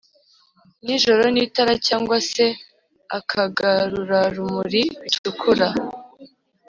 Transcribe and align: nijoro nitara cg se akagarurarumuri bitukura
nijoro 0.85 1.23
nitara 1.33 1.73
cg 1.85 2.07
se 2.31 2.45
akagarurarumuri 3.17 4.81
bitukura 5.01 5.67